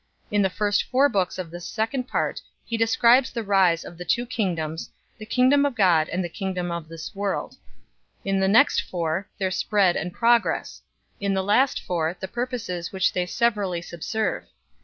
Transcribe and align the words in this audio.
In 0.31 0.41
the 0.41 0.49
first 0.49 0.83
four 0.85 1.09
books 1.09 1.37
of 1.37 1.51
this 1.51 1.67
second 1.67 2.07
part 2.07 2.41
he 2.65 2.75
describes 2.75 3.29
the 3.31 3.43
rise 3.43 3.85
of 3.85 3.99
the 3.99 4.03
two 4.03 4.25
kingdoms, 4.25 4.89
the 5.19 5.27
kingdom 5.27 5.63
of 5.63 5.75
God 5.75 6.09
and 6.09 6.23
the 6.23 6.27
kingdom 6.27 6.71
of 6.71 6.87
this 6.89 7.13
world; 7.13 7.55
in 8.25 8.39
the 8.39 8.47
next 8.47 8.81
four 8.81 9.29
their 9.37 9.51
spread 9.51 9.95
and 9.95 10.11
progress; 10.11 10.81
in 11.19 11.35
the 11.35 11.43
last 11.43 11.83
four, 11.83 12.17
the 12.19 12.27
purposes 12.27 12.91
which 12.91 13.13
they 13.13 13.27
severally 13.27 13.79
subserve. 13.79 14.45